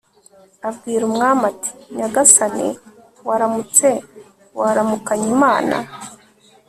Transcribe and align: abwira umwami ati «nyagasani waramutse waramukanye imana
abwira 0.69 1.03
umwami 1.09 1.43
ati 1.51 1.71
«nyagasani 1.97 2.67
waramutse 3.27 3.87
waramukanye 4.59 5.27
imana 5.35 5.77